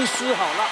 [0.00, 0.66] 医师好辣，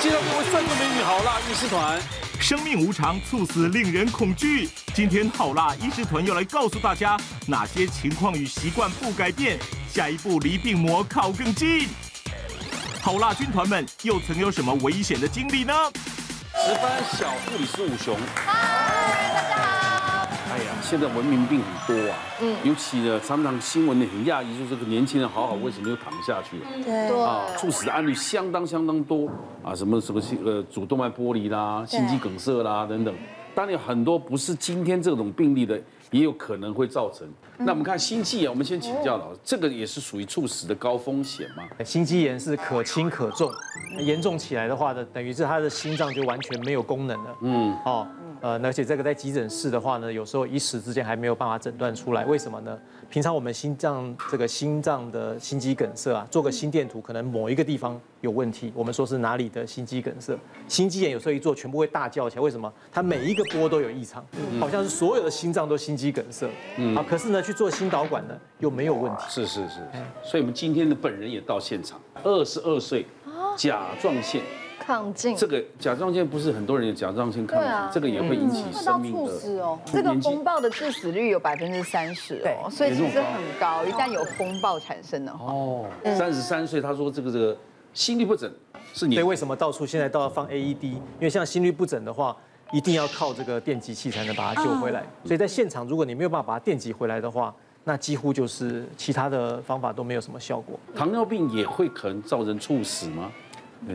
[0.00, 2.00] 介绍各位帅哥美女好辣医师团。
[2.38, 4.68] 生命无常，猝死令人恐惧。
[4.94, 7.16] 今天好辣医师团要来告诉大家，
[7.48, 9.58] 哪些情况与习惯不改变，
[9.92, 11.88] 下一步离病魔靠更近。
[13.02, 15.74] 好辣军团们又曾有什么危险的经历呢？
[16.64, 18.16] 值班小护理师武雄。
[18.36, 19.79] 嗨，大家好。
[20.50, 26.64] 哎呀，现在文明病很多啊，嗯，尤其呢，常常新闻很讶异，说这个年轻人好好，为什么又躺下去了？
[26.84, 29.28] 对啊，猝死的案例相当相当多
[29.62, 33.14] 啊，什么什么心呃，主动脉剥离啦，心肌梗塞啦等等。
[33.54, 37.28] 当然有很多不是今天这种病例的，也有可能会造成。
[37.58, 41.64] 那我们看心肌炎，我们先请教老师，这个也是属于猝死的高风险吗？
[41.84, 43.50] 心肌炎是可轻可重，
[44.00, 47.36] 严重起来的话呢，等于是他的心脏就完全没有功能了。
[47.42, 48.06] 嗯，哦，
[48.40, 52.78] 呃，而且这个在急诊室的话呢，有时候一时之间还没有办法诊断出来，为什么呢？
[53.10, 60.38] 平常我们心脏这个心脏的心肌梗塞啊，做个心电图，可能某一个地方有问题，我们说是哪里的心肌梗塞。
[60.68, 62.72] 心肌炎有时候一做，全部会大叫起来，为什么？
[62.92, 64.24] 它每一个波都有异常，
[64.60, 66.48] 好像是所有的心脏都心肌梗塞。
[66.76, 69.22] 嗯，啊，可是呢，去做心导管呢又没有问题。
[69.28, 69.80] 是是是，
[70.22, 73.04] 所以我们今天的本人也到现场，二十二岁，
[73.56, 74.40] 甲状腺。
[74.90, 79.38] 亢进，这个甲状腺不是很多人有甲状腺亢进，啊、这个也会引起生命的。
[79.38, 83.84] 猝、嗯、哦，这个风暴的致死率有百分之三十哦，所以其实很高。
[83.84, 87.56] 一旦有风暴产生的话，哦，三十三岁，他说这个这个
[87.94, 88.52] 心律不整
[88.92, 89.14] 是你。
[89.14, 90.82] 所以为什么到处现在都要放 AED？
[90.82, 92.36] 因为像心律不整的话，
[92.72, 95.04] 一定要靠这个电击器才能把它救回来。
[95.24, 100.78] 所以在现场，如果你没有办法把它电击回来的话，那几乎就是其他的方法都没有什么效果。
[100.94, 103.30] 糖尿病也会可能造成猝死吗？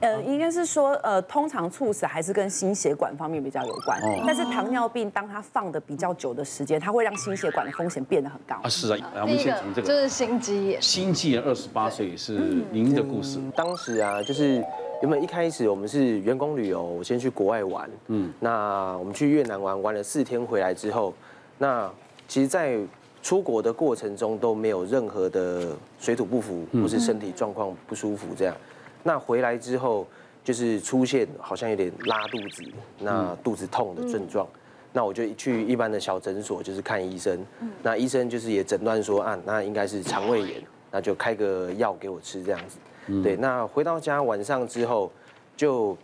[0.00, 4.00] 呃，应该是说，呃，通常猝死还是跟心血管方面比较有关。
[4.26, 8.56] 但是糖尿病，当它放的比较久的时间，它会让心血管的风险变得很高。
[8.62, 8.96] 啊，是啊。
[9.14, 10.82] 来，我们先从这个，就是心肌炎。
[10.82, 13.38] 心肌炎，二十八岁是您的故事。
[13.56, 14.62] 当时啊，就是
[15.02, 17.90] 原本一开始我们是员工旅游，我先去国外玩。
[18.08, 18.32] 嗯。
[18.38, 21.14] 那我们去越南玩，玩了四天回来之后，
[21.58, 21.90] 那
[22.28, 22.78] 其实，在
[23.22, 28.54] 出国的过程中都没有任何的水土不服，或是身体状况不舒服这样。
[29.02, 30.06] 那回来之后，
[30.44, 32.62] 就是出现好像有点拉肚子，
[32.98, 34.46] 那肚子痛的症状，
[34.92, 37.38] 那我就去一般的小诊所，就是看医生。
[37.82, 42.78] 那医生就是也诊断说啊，那应该是肠胃炎，那就开个药给我吃这样子。
[43.22, 45.10] 对，那回到家晚上之后，
[45.56, 45.96] 就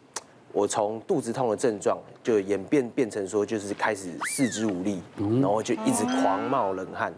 [0.53, 7.13] 我从肚子痛的症状就演变变成说，就是开始四肢无力，然后就一直狂冒冷汗，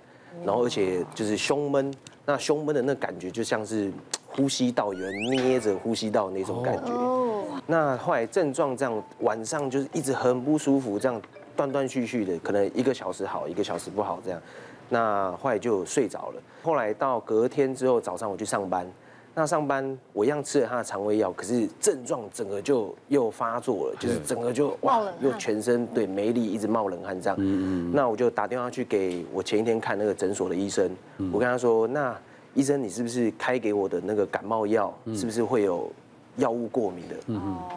[0.45, 1.95] 然后而且就是胸闷，
[2.27, 3.93] 那胸闷的那感觉就像是。
[4.31, 11.21] 呼吸道有人捏着呼吸道那种感觉，哦那后来症状这样，晚上就是一直很不舒服，这样
[11.57, 14.41] 断断续续的，可能一个小时好，一个小时不好这样，
[14.89, 16.43] 那后来就睡着了。
[16.63, 18.87] 后来到隔天之后早上我去上班，
[19.35, 27.37] 那上班我一样吃了他的肠胃药，可是症状整个就又发作了，就是整个就哇又全身对没力，一直冒冷汗这样。
[27.41, 27.93] 嗯嗯。
[27.93, 30.91] 那我就打电话去给我前一天看那个诊所的医生，
[31.33, 32.17] 我跟他说那。
[32.55, 35.91] 医生，你是不是开给我的那个感冒药，是不是会有
[36.37, 37.17] 药物过敏的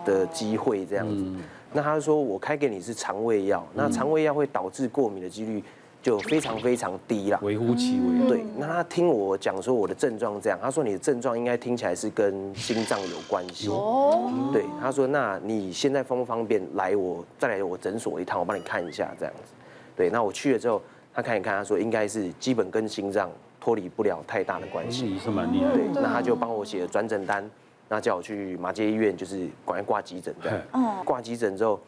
[0.05, 1.25] 的机会这样子？
[1.73, 5.63] 那他说我开给你是肠胃药，那肠胃药会导致过敏的几率
[6.01, 8.27] 就非常非常低啦，微乎其微。
[8.27, 13.69] 对，那他听我讲说我的症状这样，他说你的症状应该听起来是跟心脏有关系。
[13.69, 14.31] 哦。
[14.51, 19.53] 对，他说那你现在方不方便来我再来我诊所一趟，我帮你看一下这样子。
[19.95, 20.81] 对，那我去了之后，
[21.13, 23.29] 他看一看，他说应该是基本跟心脏。
[23.61, 25.71] 脱离不了太大的关系，是蛮厉害。
[25.71, 27.47] 对，那他就帮我写了转诊单，
[27.87, 30.59] 那叫我去马街医院，就是赶快挂急诊这样。
[30.73, 31.05] 嗯。
[31.05, 31.79] 挂急诊之后，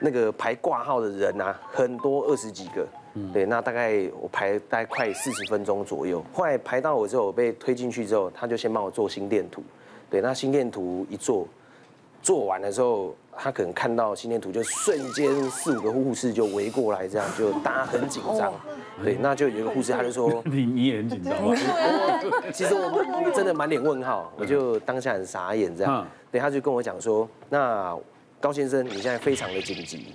[0.00, 2.86] 那个排挂号的人啊，很多二十几个。
[3.14, 3.32] 嗯。
[3.32, 6.22] 对，那大概我排大概快四十分钟左右。
[6.32, 9.62] 后来排到我之后，我被推进去之后，他就先帮我做心电图。
[10.10, 11.48] 对，那心电图一做，
[12.24, 18.50] 做完的时候，他可能看到心电图，就瞬间四五个护士就围过来，这样就大家很紧张。
[19.04, 21.54] 对，那就有一个护士，他就说：“你你也很紧张吗？”
[22.54, 26.06] 其实我真的满脸问号，我就当下很傻眼这样。
[26.32, 27.94] 对，他就跟我讲说：“那
[28.40, 30.06] 高先生，你现在非常的紧急。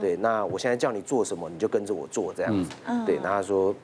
[0.00, 2.70] 对，那我现在叫你做什么，你就跟着我做这样子。
[3.04, 3.74] 对，那他说，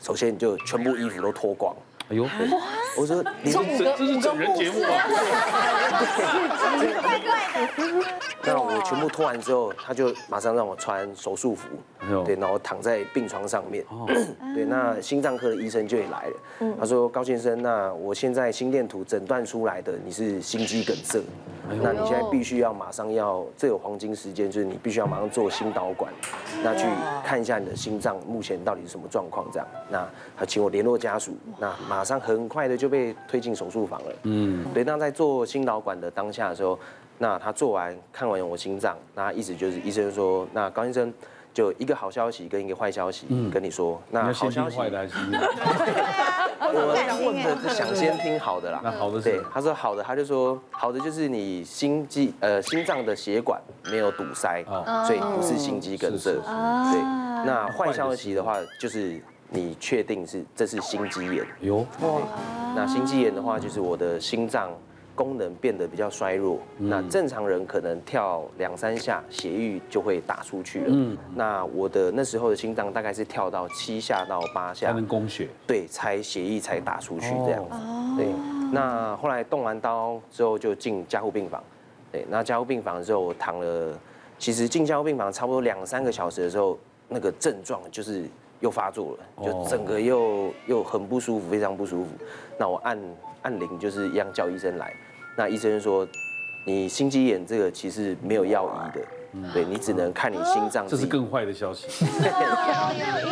[0.00, 1.74] 首先你就全部衣服都脱光。
[2.10, 2.26] 哎呦，
[2.98, 3.62] 我说你这
[3.96, 4.88] 这是整人节目吗！
[7.00, 8.06] 怪怪的。
[8.42, 11.68] 那我全部脱完之后，他就马上让我穿手术服。
[12.24, 13.84] 对，然后躺在病床上面，
[14.56, 21.22] 对，那心脏科的医生就也来了，他说高先生，那我现在心电图诊断出来的你是心肌梗塞，
[21.82, 26.12] 那你现在必须要马上要，这有黄金时间，就是你必须要马上做心导管，
[26.62, 26.86] 那去
[27.24, 36.78] 看一下你的心脏目前到底是什么状况这样，那他请我联络家属，那马上很快的就被推进手术房了，嗯，对，那在做心导管的当下的时候。
[37.22, 41.12] 那他做完看完我心脏，那意思就是医生说，那高医生
[41.52, 44.00] 就一个好消息跟一个坏消息跟你说。
[44.10, 45.14] 那好消息，坏的还是？
[46.72, 48.80] 我这样问的是想先听好的啦。
[48.84, 53.60] 那好的对，他说好的，他就说好的就是你心肌呃心脏的血管
[53.90, 54.62] 没有堵塞，
[55.06, 56.32] 所以不是心肌梗塞。
[56.32, 57.02] 对，
[57.44, 61.44] 那坏消息的话就是你确定是这是心肌炎。
[61.62, 61.84] 哟，
[62.76, 64.70] 那心肌炎的话就是我的心脏。
[65.20, 70.86] 功能变得比较衰弱，那正常人可能跳两三下，血液就会打出去了。
[70.88, 77.76] 嗯，那我的那时候的心脏大概是跳到七下到八下才能供血，对，才血液才打出去这样子。
[78.16, 78.28] 对，
[78.72, 81.62] 那后来动完刀之后就进加护病房。
[82.10, 83.92] 对，那加护病房之后我躺了，
[84.38, 86.78] 其实进加护病房差不多两三个小时的时候，
[87.08, 88.24] 那个症状就是
[88.60, 92.08] 又发作了，就整个又又很不舒服，非常不舒服。
[92.58, 92.98] 那我按
[93.42, 94.94] 按铃就是一样叫医生来。
[95.36, 96.06] 那医生说，
[96.66, 100.86] 你心肌炎这个其实没有药医的，对，你只能看你心脏。
[100.86, 101.86] 这是更坏的消息。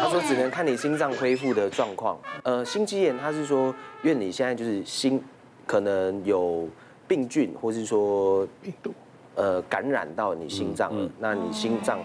[0.00, 2.18] 他说只能看你心脏恢复的状况。
[2.44, 5.22] 呃，心肌炎他是说，因为你现在就是心
[5.66, 6.66] 可能有
[7.06, 8.94] 病菌，或是说病毒，
[9.34, 11.98] 呃，感染到你心脏了，那你心脏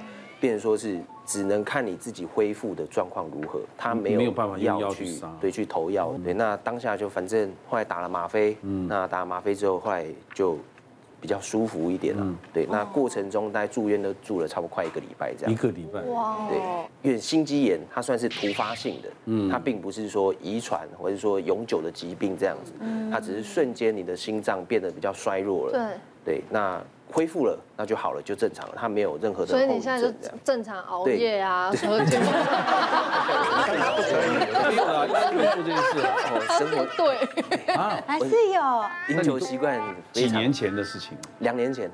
[0.43, 0.99] 变成说是。
[1.25, 5.07] 只能看你自己恢复的状况如何，他没有办法药去
[5.39, 10.57] 对去投药，对，那当下就反正后来打了吗啡，嗯，那打了吗啡之后，后来就
[11.21, 16.57] 比较舒服一点了，对，那过程中大概住院都住了差不多快一个礼拜这样，一个礼拜，哇，对，
[17.03, 22.73] 因为心肌炎它算是突发性的，嗯，它并不是说遗传或者说永久的疾病这样子，
[23.09, 26.81] 它只是瞬间你的心脏变得比较衰弱了，对，对，那。
[27.11, 28.73] 恢复了，那就好了，就正常了。
[28.75, 29.51] 他没有任何的。
[29.51, 30.11] 所以你现在就
[30.43, 32.17] 正常熬夜啊，喝酒。
[32.17, 32.25] 不
[33.61, 33.77] 可以？
[34.67, 37.05] 没有啦，没有做这件事哦，生活对
[37.75, 38.59] 啊，还是有。
[39.09, 39.79] 饮酒习惯
[40.11, 41.87] 几年前的事情，两年前。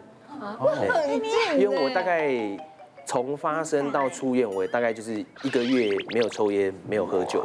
[1.58, 2.34] 因为我大概
[3.06, 7.44] 从发生到出院，我大概就是一个月没有抽烟，没有喝酒。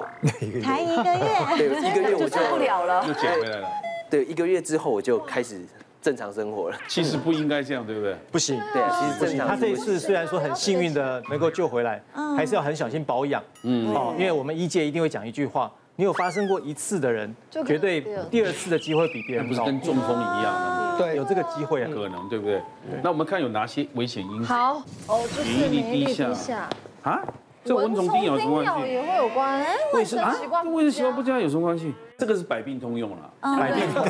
[0.63, 1.57] 才一个月？
[1.59, 3.69] 对，一个月我就受不了了，又捡回来了。
[4.09, 5.61] 对，一个月之后我就开始。
[6.05, 8.15] 正常生活了，其实不应该这样，对不对？
[8.31, 9.49] 不行，对，其实正常。
[9.49, 11.99] 他这一次虽然说很幸运的能够救回来，
[12.37, 13.43] 还是要很小心保养。
[13.63, 17.35] 嗯，哦，因为我们医界一定会讲一句话：你有发生过一次的人，
[17.67, 19.49] 绝对第二次的机会比别人高。
[19.49, 22.61] 不是跟中风一样的，对，有这个机会啊，可能，对不对？
[23.03, 24.53] 那我们看有哪些危险因素？
[24.53, 26.69] 好，哦，就是免疫力低下。
[27.03, 27.23] 啊，
[27.65, 28.93] 这蚊虫叮咬有什么关系？
[28.93, 29.65] 也会有关，
[29.95, 31.95] 卫生习惯，卫生习惯不佳有什么关系？
[32.17, 34.05] 这个是百病通用了，百病通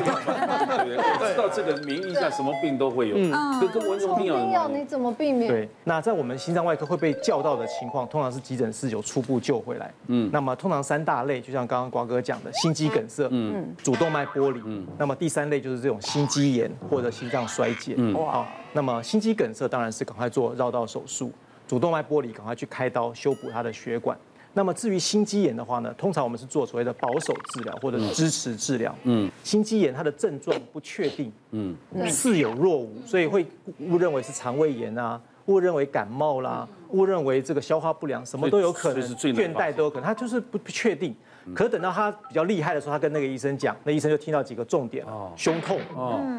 [0.87, 5.51] 用，知道这个名义下什么病都会有，嗯，跟跟蚊虫叮咬，你怎么避免？
[5.51, 21.31] 对，那在我们心脏外科会被叫到的情况，通常是急诊室有初步救回来，嗯，那么通常三大类，就像刚刚瓜哥讲的，心肌梗塞，嗯，主动脉剥离，嗯，那么第三类就是这种心肌炎或者心脏衰竭，嗯，好，那么心肌梗塞当然是赶快做绕道手术，
[21.67, 24.17] 主动脉剥离赶快去开刀修补他的血管。
[24.53, 28.95] 那么至于心肌炎的话呢，通常我们是做所谓的保守治疗或者是支持治疗。
[29.03, 31.75] 嗯，心肌炎它的症状不确定，嗯，
[32.07, 33.45] 似有若无，所以会
[33.79, 41.13] 误认为是肠胃炎啊，误认为感冒啦，误认为这个消化不良，什么都有可能，倦怠都有可能，他就是不不确定。
[41.53, 45.79] 可等到他比较厉害的时候，他跟那个医生讲，那医生就听到几个重点：胸痛，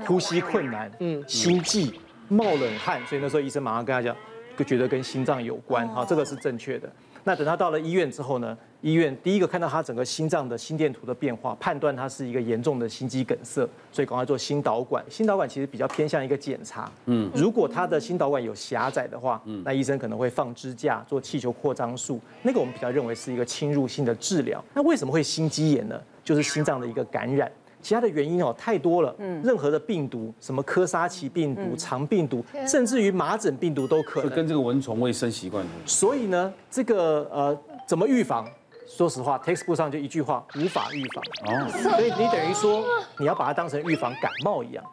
[0.06, 1.92] 呼吸困难，嗯，心悸，
[2.28, 2.98] 冒冷汗。
[3.06, 4.16] 所以那时候医生马上跟他讲，
[4.56, 6.90] 就觉得跟心脏有关，好，这个是正确的。
[7.24, 8.56] 那等他到了医院之后呢？
[8.82, 15.04] 医院第一个看到他整个心脏的心电图的变化，判断他是一个严重的心肌梗塞，所以赶快做心导管。
[15.10, 16.88] 心导管其实比较偏向一个检查。
[17.06, 24.64] 嗯，如果他的心导管有狭窄的话，嗯，那医生可能会放支架做气球扩张术，那个我们比较认为是一个侵入性的治疗。
[24.72, 26.00] 那为什么会心肌炎呢？
[26.22, 27.50] 就是心脏的一个感染。
[27.86, 34.30] 其他的原因哦太多了，嗯，任何的病毒，什么科沙奇病毒、肠病毒，甚至于麻疹病毒都可能。
[34.34, 35.64] 跟这个蚊虫卫生习惯。
[35.84, 38.44] 所以呢，这个呃怎么预防？
[38.88, 41.22] 说实话，textbook 上就一句话，无法预防。
[41.46, 41.68] 哦。
[41.70, 42.82] 所以你等于说，
[43.20, 44.84] 你要把它当成预防感冒一样，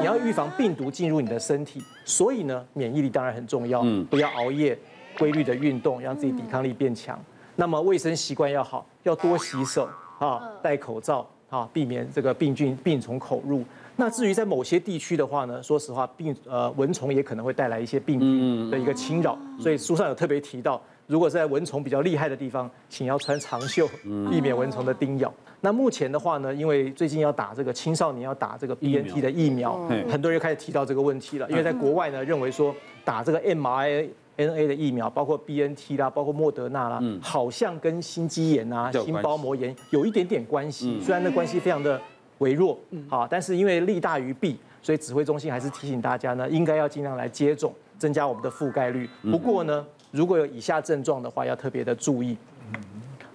[0.00, 1.80] 你要预防病毒进入你的身体。
[2.04, 4.76] 所以呢，免疫力当然很重要，嗯，不要熬夜，
[5.16, 7.16] 规律的运动，让自己抵抗力变强。
[7.54, 9.88] 那么卫生习惯要好，要多洗手
[10.18, 11.24] 啊，戴口罩。
[11.50, 13.62] 啊，避免这个病菌、病从口入。
[13.96, 19.36] 那至于在某些地区的话呢，说实话，病呃蚊虫也可能会带来一些病菌的一个侵扰。
[19.58, 23.86] 所以书上有特别提到，如果是在蚊虫比较厉害的地方，请要穿长袖，
[24.30, 25.30] 避免蚊虫的叮咬。
[25.60, 29.76] 那目前的话呢，因为最近要打这个青少年要打这个 BNT 的疫苗，
[30.08, 31.50] 很多人又开始提到这个问题了。
[31.50, 34.08] 因为在国外呢，认为说打这个 mRNA
[34.46, 41.00] 的疫苗，包括 BNT 啦，包括莫德纳啦，好像跟心肌炎啊、心包膜炎有一点点关系。
[41.00, 42.00] 虽然那关系非常的
[42.38, 42.78] 微弱，
[43.08, 49.08] 好，但是因为利大于弊，所以指挥中心还是提醒大家呢，应该要尽量来接种，增加我们的覆盖率。
[49.30, 52.36] 不过呢，如果有以下症状的话，要特别的注意。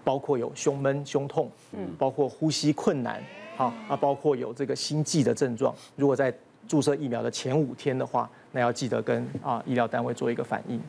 [0.04, 3.20] 包括有胸闷、胸痛，嗯，包括呼吸困难，
[3.58, 5.74] 好啊，包括有这个心悸的症状。
[5.96, 6.32] 如果在
[6.68, 10.82] 注射疫苗的前五天的话，那要记得跟啊医疗单位做一个反应。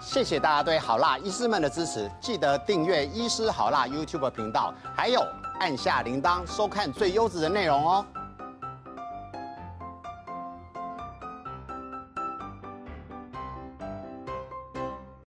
[0.00, 5.20] 谢谢大家对好辣医师们的支持，记得订阅医师好辣 YouTube 频道，还有
[5.58, 8.04] 按下铃铛收看最优质的内容哦。